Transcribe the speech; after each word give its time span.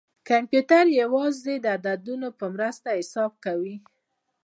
کمپیوټر 0.29 0.85
یوازې 1.01 1.55
د 1.61 1.65
عددونو 1.75 2.27
په 2.39 2.45
مرسته 2.55 2.89
محاسبه 2.97 3.29
کوي. 3.45 3.75